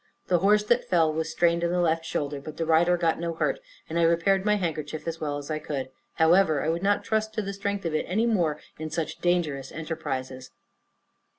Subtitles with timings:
[0.29, 3.35] The horse that fell was strained in the left shoulder, but the rider got no
[3.35, 7.03] hurt, and I repaired my handkerchief as well as I could; however, I would not
[7.03, 10.49] trust to the strength of it any more in such dangerous enterprises.